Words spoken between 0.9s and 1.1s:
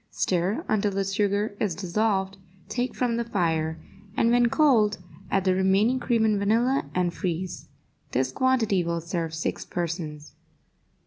the